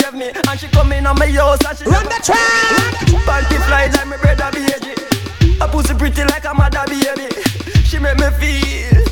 [0.00, 0.30] Save me.
[0.30, 2.94] And she come in on my house and she run the track.
[3.26, 4.94] Panty fly like my brother baby.
[5.60, 7.28] I pussy pretty like a mother baby.
[7.84, 9.04] She make me feel.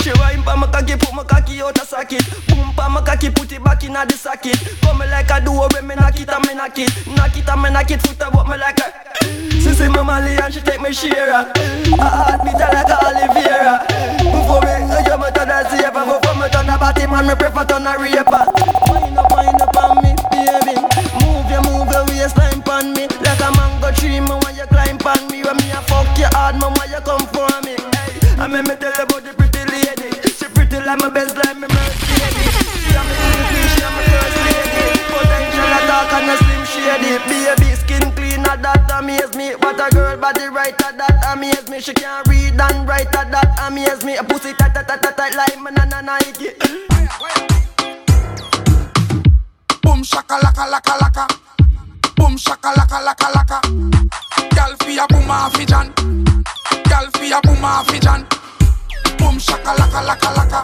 [0.00, 2.24] She wine pa my cocky, put my cocky out a socket.
[2.48, 4.56] Boom pa my cocky, put it back in a the socket.
[4.82, 6.90] Come me like a duo when me knock it and me knock it.
[7.06, 8.88] Knock it and me knock it, foot about me like a.
[9.60, 11.30] She say my Molly and she take me share.
[11.30, 11.52] A
[12.00, 13.84] heartbeat like a Oliveira.
[14.24, 16.04] Before me, me turn a saver.
[16.08, 19.29] Before me turn a body man, me prefer turn a raper.
[22.70, 23.04] Pon me.
[23.26, 25.42] Like a mango tree, me want you climb pon me.
[25.42, 27.74] When me a fuck you hard, me want you come for me.
[28.38, 30.08] I make me tell you about the pretty lady.
[30.30, 32.54] She pretty like my best, like me Mercedes.
[32.86, 34.86] She a me queen, she a me first lady.
[35.10, 37.70] Potential attack and a slim shady, baby.
[37.82, 39.58] skin cleaner, that amaze me.
[39.58, 41.80] What a girl body right at that amaze me.
[41.82, 44.14] She can't read and write at that amaze me.
[44.16, 46.54] A pussy tight tight tight tight like banana Nike.
[49.82, 51.49] Boom shaka laka laka laka.
[52.20, 53.58] Boom shaka laka laka laka.
[54.54, 55.86] Girl fi a boom afijan.
[56.90, 58.20] Girl fi a boom afijan.
[59.18, 60.60] Boom shaka laka laka laka.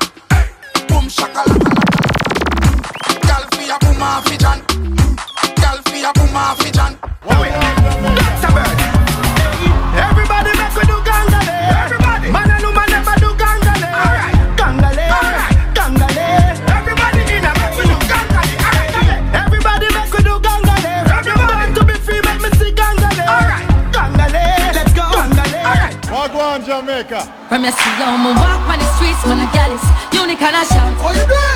[0.89, 1.95] Boom shaka laka laka.
[3.29, 4.59] Girl fi a boom afijan.
[5.63, 6.93] Girl fi a boom afijan.
[8.17, 8.86] That's a bird.
[26.77, 27.25] Jamaica.
[27.49, 29.81] From you see how me walk on the streets, man a gallus
[30.13, 30.93] Unique and a shout,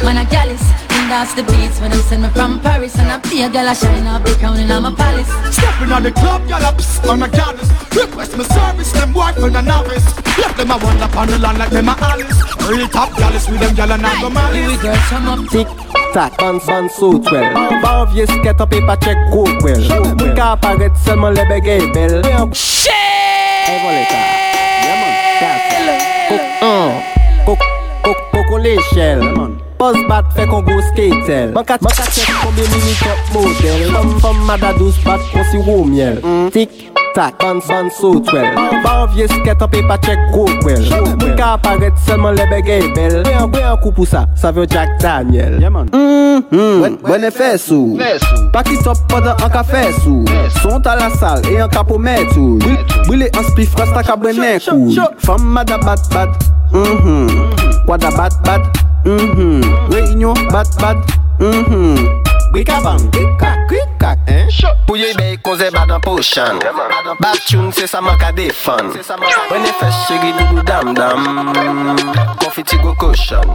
[0.00, 0.64] man a gallus
[0.96, 3.68] And that's the beats when them send me from Paris And I be a gal
[3.68, 7.22] a shine up the crown in my palace Stepping on the club, y'all up on
[7.22, 7.68] a goddess.
[7.92, 10.08] Request my service, them white for the novice.
[10.40, 12.40] Left them a one up on the land like them a Alice.
[12.64, 14.80] Real top gallus with them gal and not go malice.
[14.80, 15.68] girls from up Tick
[16.14, 17.44] tac, band band suit well
[17.84, 19.84] Ban vieux skate up paper check go well
[20.16, 22.22] Mwen ka aparet selman le begay bel
[22.54, 22.88] Shit!
[23.68, 24.39] Hey, voleta Kok, kok,
[26.60, 29.20] Koko lechel
[29.78, 33.84] Boz bat fe kon go skatel Banka chek kon be mini top model.
[33.94, 36.20] Fom fom mada douz bat kon si wou miel.
[36.20, 36.50] Mm.
[36.52, 38.54] Tik tak, ban ban sou twel
[38.84, 42.86] Ban vie sket an pe pa chek go kwel Mwen ka aparet selman le begay
[42.94, 43.20] bel.
[43.24, 45.58] Pre an kou pou sa, sa vyo Jack Daniel.
[45.60, 47.98] Mwen e fè sou.
[48.54, 50.24] Pakistop padan an ka fè sou.
[50.60, 52.58] Sont a la sal, e an ka pou metou
[53.06, 54.90] Bwile an spi fras tak a brene kou
[55.24, 62.98] Fam mada bat bat, mhmm Wada bat bat, mhmm Reunion bat bat, mhmm Brika bang,
[63.14, 64.18] kikak, kikak
[64.86, 66.58] Pou yo be koze bad an potion
[67.20, 68.90] Bad tune se sa man ka defan.
[69.50, 71.22] Wene fes chegi doudou dam dam
[72.42, 73.46] Konfiti go koshan.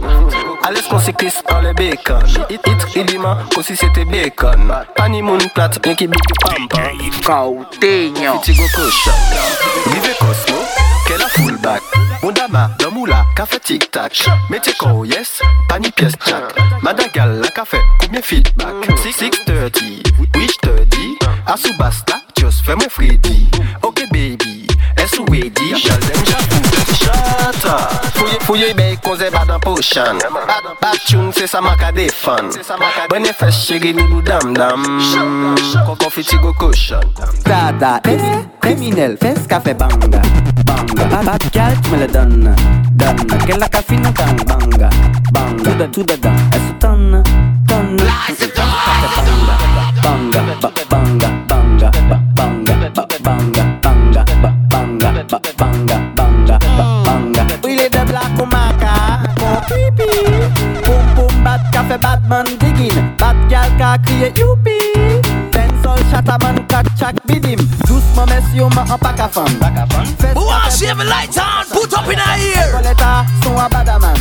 [0.64, 5.76] Ales kon siklis an le bacon It it idima kosi sete bacon Pani moun plat
[5.84, 6.96] yon ki big pam pam.
[7.20, 9.20] Kauteño Konfiti go koshan.
[9.92, 10.64] Vive Cosmo,
[11.04, 11.82] ke la fullback
[12.22, 14.12] Ondama, damoula, kafe tic tac
[14.50, 16.56] Mete ko yes, pani pièce jack.
[16.82, 18.74] Madagal la kafe, combien feedback?
[19.02, 20.02] 630,
[20.34, 23.48] wish 30 Asu basta, just fais moi Freddy.
[23.82, 24.66] Ok baby,
[24.96, 25.78] est-ce ready?
[25.78, 26.65] Shall them
[27.08, 27.54] up
[28.16, 30.18] Fouye, fouye be koze bad an potion
[30.80, 32.50] Bad tune se sa maka defan
[33.08, 34.82] Bone fes chege doudou dam dam
[35.86, 37.04] Kon konfiti go koshan
[37.44, 40.20] Dada, es eh, criminel, fes ka fe banga.
[40.66, 42.54] Banga, bad gal tu me le donne.
[42.92, 44.90] Donne, que la cafina gang banga.
[45.32, 46.34] Banga, de tout dedans,
[67.16, 69.46] kat chak bidim Doucement messieurs ma en pack à femme
[70.34, 71.64] Who wants to have a light on?
[71.70, 72.72] Put up in our ear.
[72.72, 74.16] Coletta son a badaman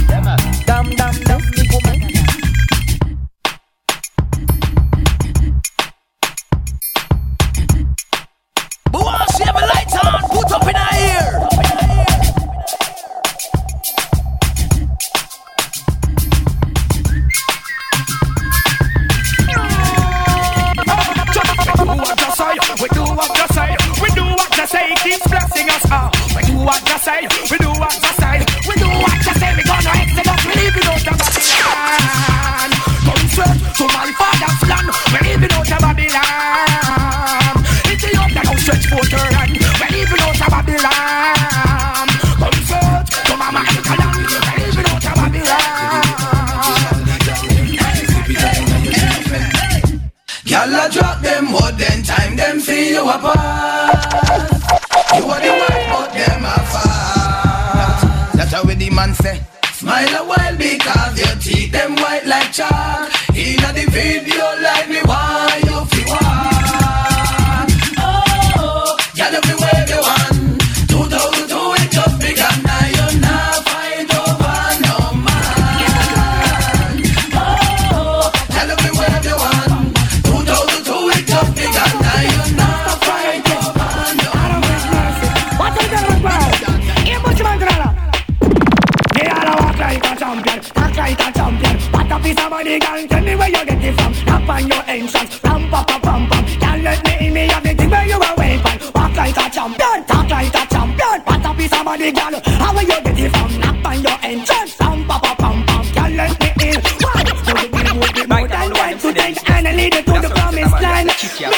[94.46, 94.48] it.
[94.48, 96.46] Tap on your entrance, ram pa pa pam pam.
[96.60, 98.92] Can't let me in me have the thing where you a weapon.
[98.94, 101.18] Walk like a champion, talk like a champion.
[101.26, 102.40] What a piece of money, girl.
[102.46, 103.60] How will you get it from?
[103.60, 104.76] Knock on your entrance.
[104.76, 105.84] Pam, pam, pam, pam, pam.
[105.94, 106.82] Girl, let me in.
[107.02, 107.24] Why?
[107.46, 110.30] So the bill will be more than right to dance and lead you to the
[110.30, 111.10] promised land.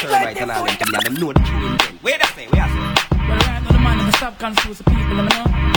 [0.08, 1.98] right and all them thing, them know the tune.
[2.02, 2.48] Where that say?
[2.48, 3.18] Where I say?
[3.28, 3.98] Well, I know the man
[4.38, 5.68] confuse the people, you know.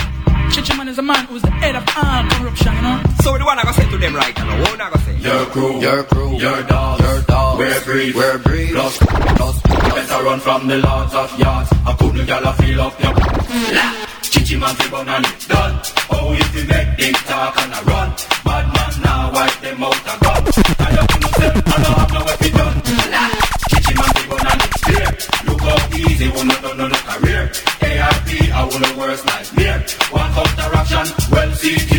[0.53, 3.03] Chichi man is a man who's the head of all corruption, you know.
[3.23, 5.10] So the one I gonna say to them right now, what I gonna say?
[5.21, 7.59] Your crew, your crew, your dogs, your dogs.
[7.59, 8.71] We're breed, we're breed.
[8.73, 9.61] Plus, plus.
[9.61, 11.69] Better run from the lords of yards.
[11.85, 13.13] I couldn't get a feel of your.
[14.23, 15.79] Chichi man fi bun and it's done.
[16.11, 18.09] Oh, if you make them talk and I run,
[18.47, 20.43] bad man now wipe them out a gun.
[20.81, 22.77] I don't know them, I don't have no weapon done.
[23.69, 25.09] Chichi man fi bun and it's clear.
[25.53, 27.53] Look how easy, wanna done no career.
[27.85, 29.85] ARP, I wanna worse nightmare.
[30.17, 31.91] One counteraction, well see it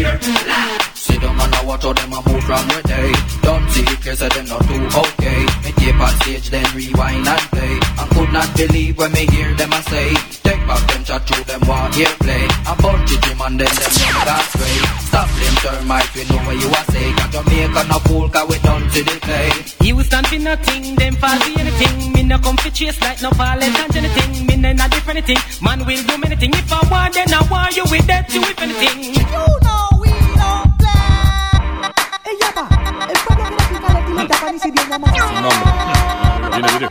[1.22, 1.30] here.
[1.30, 3.12] Sit down and I watch how them a move from where they
[3.42, 7.28] Don't see it clear, so them not too okay Me tape on stage, then rewind
[7.28, 11.04] and play I could not believe when me hear them a say Take back them
[11.04, 14.48] chat through them want hear play A bunch of Jim and then them run that
[14.58, 18.48] way Stop them termites, we know what you a say Got Jamaica no fool, cause
[18.50, 19.52] we done to the play
[19.88, 22.14] You stand for nothing, them fall for anything.
[22.14, 24.46] Me no come for chase like no fallen and anything.
[24.46, 25.38] Me no not different thing.
[25.62, 26.58] Man will do many things.
[26.58, 29.14] If I want, then I want you with that too, if anything.
[29.16, 29.48] You know
[30.02, 30.11] we don't
[32.26, 32.68] ella va.
[33.08, 33.18] El
[34.16, 34.88] le si bien.
[34.92, 35.72] Su nombre.
[36.52, 36.90] Viene, viene.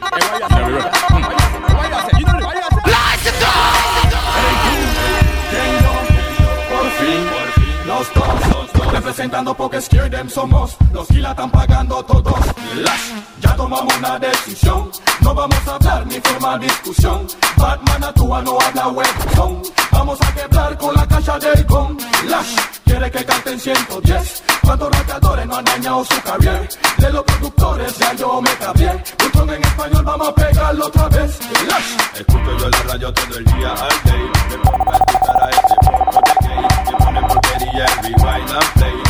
[6.70, 8.92] Por fin, los dos.
[8.92, 10.76] Representando porque es que somos.
[10.92, 12.34] Los que la están pagando todos.
[12.76, 14.90] Las tomamos una decisión,
[15.20, 17.26] no vamos a hablar ni formar discusión.
[17.56, 19.62] Batman actúa, no habla webson.
[19.92, 21.96] Vamos a quebrar con la caja del con.
[22.28, 24.42] Lash, quiere que canten 110.
[24.62, 26.68] ¿Cuántos rapeadores no han dañado su career?
[26.98, 29.04] De los productores ya yo me cambié.
[29.32, 31.38] Son en español, vamos a pegarlo otra vez.
[31.68, 34.30] Lash, Escucho yo la radio todo el día al day.
[34.50, 36.64] Me pongo a escuchar a este poco de gay.
[36.86, 39.09] Que pone porquería rewind and play.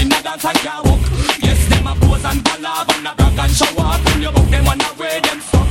[0.00, 1.00] In a dance and can't walk.
[1.42, 4.02] Yes, them a pose and palaver and a brag and show off.
[4.04, 5.68] Pull your book, them wanna wear them stuck.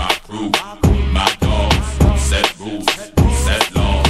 [0.00, 0.50] My crew,
[1.12, 1.88] my dogs,
[2.28, 2.86] set rules,
[3.44, 4.08] set laws.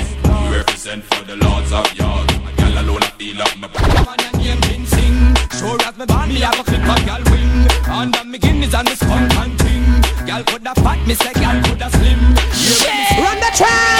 [0.50, 2.32] We represent for the lords of yards.
[2.44, 5.18] My gal alone I feel up my Man and name King Sing.
[5.58, 7.66] Sure as me born, me have a clip a gal wing.
[7.88, 9.86] Under me Guinness and me skunk and ting.
[10.26, 12.20] Gal coulda fat, me say gal coulda slim.
[12.84, 13.95] Yeah, Run the trail.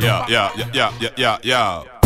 [0.00, 1.99] Yeah, yeah, yeah, yeah, yeah, yeah, yeah.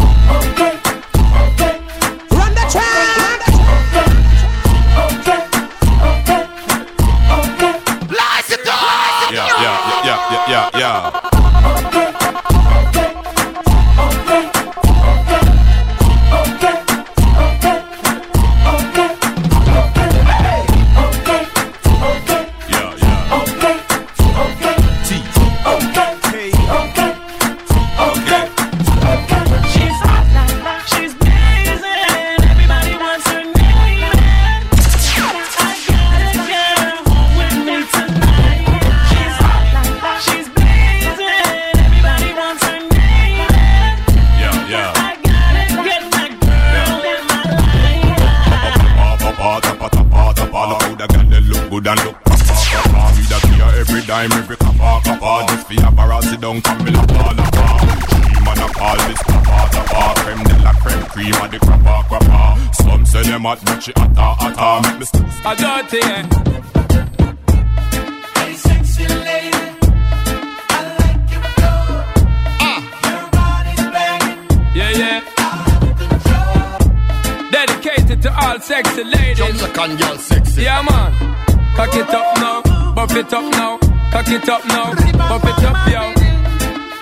[83.15, 83.79] Buff it up now.
[84.11, 84.93] Cock it up now.
[85.29, 86.13] Buff it up, yo.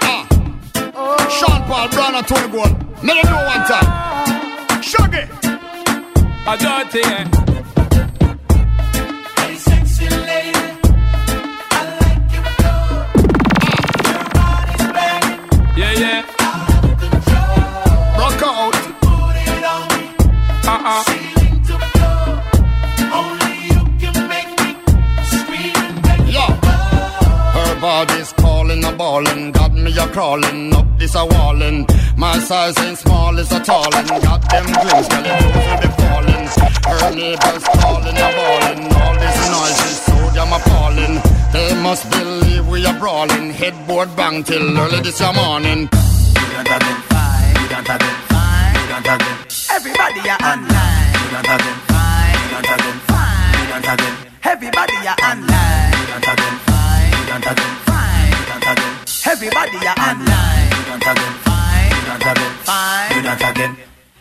[0.03, 3.03] Ah, Sean Paul, Brown and Tony Gold.
[3.03, 4.83] Let them know one time.
[4.83, 5.27] Shaggy.
[6.47, 7.42] I got it.
[29.03, 31.79] Ballin', got me a crawling up this a wallin'.
[32.17, 36.45] My size ain't small, it's a tallin', got them dreams, girl, it will be fallin'.
[36.91, 41.15] Her neighbors calling a ballin', all this noise is so damn appalling.
[41.55, 45.81] They must believe we are brawling, headboard bang till early this morning.
[45.89, 47.55] don't have them fine.
[47.61, 48.75] You don't them fine.
[48.81, 49.37] You don't them.
[49.79, 51.15] Everybody are online.
[51.23, 51.82] You don't them
[59.43, 60.71] Everybody are online.
[60.71, 61.91] You don't them fine.
[61.91, 63.11] You don't them fine.
[63.11, 63.75] You don't them.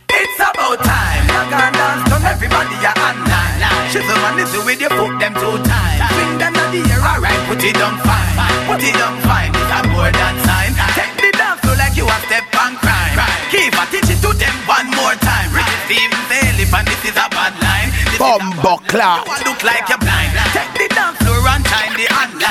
[0.09, 1.23] It's about time.
[1.29, 2.25] Rock and dance done.
[2.25, 3.85] Everybody are online.
[3.93, 6.09] Shizzle man is with your foot them two times.
[6.09, 7.37] Swing them in the air, alright.
[7.45, 8.33] Put it on fine.
[8.65, 9.53] Put it on fine.
[9.53, 10.73] It's a more than sign.
[10.97, 13.13] Take the dance floor like you a step on crime.
[13.53, 15.53] Keep a teach it to them one more time.
[15.53, 17.93] Ricky Stevens say elephant, this is a bad line.
[18.17, 19.29] Bumbo clap.
[19.29, 20.33] you a look like you're blind.
[20.49, 22.50] Take the dance floor and time the online.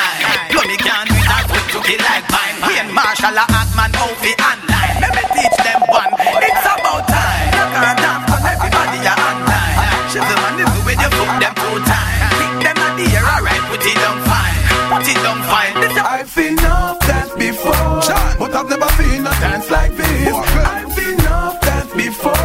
[3.01, 4.95] Marshall a Atman outfit online.
[5.01, 6.13] Let me teach them one.
[6.21, 7.49] It's about time.
[7.57, 9.75] You can't dance 'cause everybody are online.
[10.11, 12.33] Shizzle man is with you foot them two times.
[12.37, 13.63] Pick them at the air, alright.
[13.69, 14.57] Put it on fine.
[14.91, 15.73] Put it on fine.
[15.81, 18.01] This is I've seen enough dance before,
[18.39, 20.33] but I've never seen a dance like this.
[20.75, 22.43] I've seen enough dance before,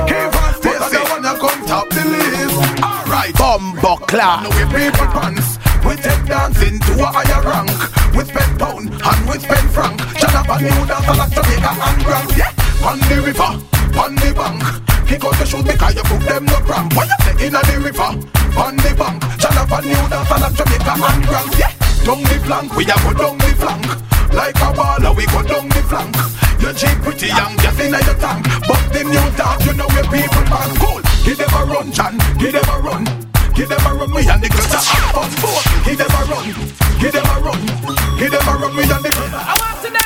[0.64, 2.57] but I don't wanna come top the list.
[2.82, 4.42] Alright, Bumbo clap.
[4.44, 5.59] now we people pants.
[5.84, 7.70] We take dancing to a higher rank.
[8.16, 10.15] We spend pound and we spend franc.
[10.47, 12.30] Dance like Jamaica and Grand.
[12.38, 12.55] Yeah,
[12.86, 13.51] on the river,
[13.99, 14.62] on the bank.
[15.11, 16.94] Kick out the shoes because you put them no cramp.
[16.94, 18.14] What you say inna the river,
[18.55, 19.26] on the bank.
[19.86, 21.51] New dance like Jamaica and Grand.
[21.59, 21.70] Yeah,
[22.07, 23.86] down the flank, we a go down the flank.
[24.32, 26.14] Like a baller, we go down the flank.
[26.62, 28.47] You cheap pretty young, just inna your tank.
[28.70, 30.70] But the new dance, you know where people pass.
[30.78, 33.05] Cool, give them a run, John, give them a run.
[33.55, 35.64] Give them a run, we and the girls are on board.
[35.82, 36.47] Give them a run,
[37.03, 37.61] give them a run,
[38.14, 40.05] give them a run, we and the girls are I want to.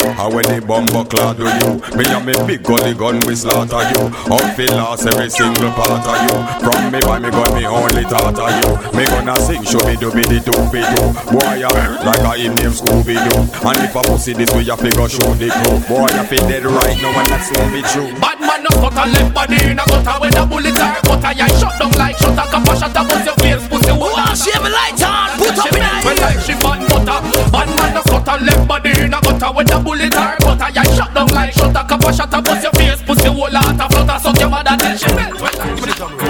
[0.00, 1.76] How when the bumper clad with you?
[1.92, 4.08] Me and me big gully gun we slaughter you.
[4.32, 6.36] Up feel lost every single part of you.
[6.64, 8.70] From me by me gun me only thought of you.
[8.96, 12.32] Me gonna sing show me do be the two be do Boy I like a
[12.40, 15.76] in name Scooby Doo And if I pussy this we a figure show the crew.
[15.84, 18.08] Boy I feel dead right now and that's not be true.
[18.24, 21.28] Bad man no cut a left body in a gutter with a bullet or a
[21.28, 24.08] I yeah shut down like shot a cup shot a on your face pussy who
[24.08, 27.20] are Shave light on put up in a Well like she bad butter.
[27.52, 30.36] Bad man no cut a left body in a gutter with a bullet bullet or
[30.38, 30.70] butter.
[30.70, 33.50] You shot down like shot a cup of shot a bust your face Pussy whole
[33.50, 34.18] heart a flutter.
[34.22, 35.40] Suck your mother till she melt.
[35.40, 36.29] Well, give me the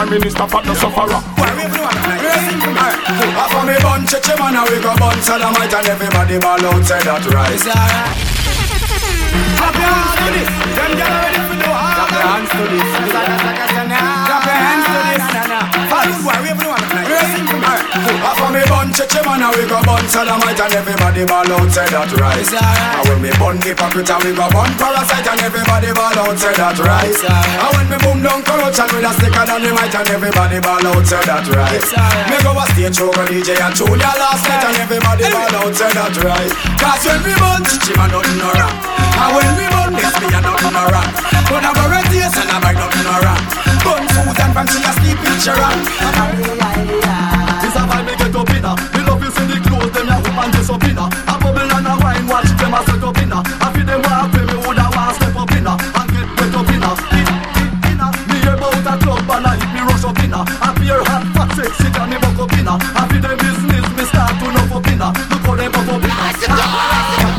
[0.00, 1.20] Prime Minister for the sufferer.
[3.36, 7.04] Half of me bun, cheche man, we go bun salamite and everybody ball out, say
[7.04, 7.60] that right.
[9.60, 10.48] Clap your hands to this.
[10.72, 12.00] Them gyal ready for do hard.
[12.00, 12.88] Clap your hands to this.
[13.12, 15.20] Clap your hands to this.
[15.92, 16.89] Fast, wave no.
[17.20, 21.84] I for me bun chichi man we go bun sodomite and everybody ball out say
[21.92, 22.48] that right.
[22.48, 26.52] And when me bun hypocrite and we go bun parasite and everybody ball out say
[26.56, 27.12] that right.
[27.12, 30.80] And when me boom down corruption we a sticker than the might and everybody ball
[30.80, 31.84] out say that right.
[32.32, 35.74] Me go a stage show go DJ and Julia last night and everybody ball out
[35.76, 36.52] say that right.
[36.80, 38.74] Cause when me bun chichi man nothing no rap.
[38.80, 41.10] And when me bun this me nothing no rap.
[41.52, 43.42] But I'm a red and I'm a nothing no rap.
[43.84, 46.99] Bun food and fancy a sleep picture and.
[50.70, 51.04] Up inna.
[51.26, 53.42] A bubble and a wine watch them a set up inna.
[53.58, 56.70] I feel them walk with me woulda want step up inna and get wet up
[56.70, 56.90] inna.
[57.18, 58.06] In, in, inna.
[58.30, 60.40] Me hear about a club and I hit me rush up inna.
[60.46, 62.74] A pure hot fat sexy and me buck up inna.
[62.78, 65.08] I feel them business me start to know up inna.
[65.30, 66.26] Look how them up up inna.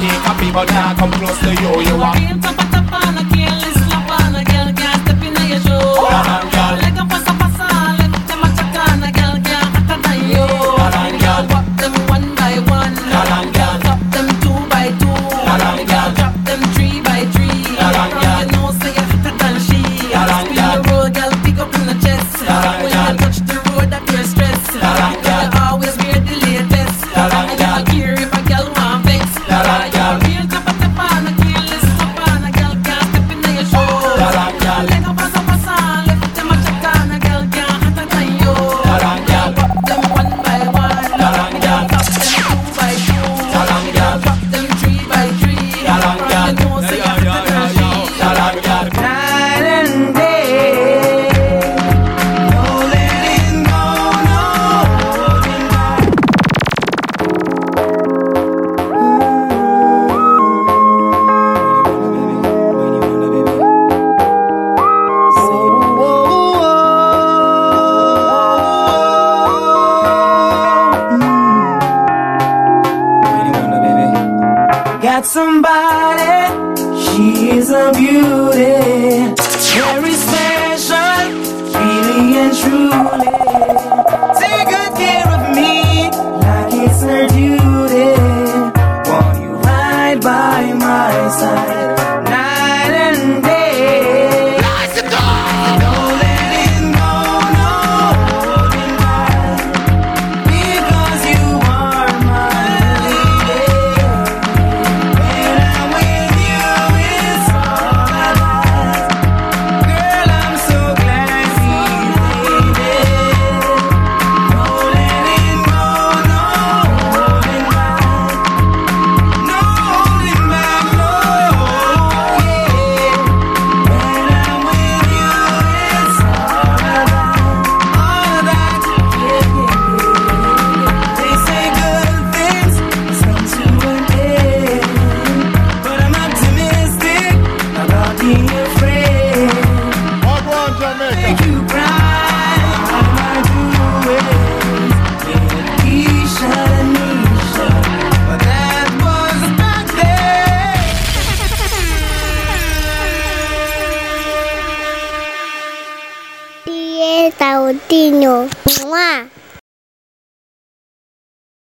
[0.01, 1.71] Take a people now come close to you.
[1.87, 2.70] You are.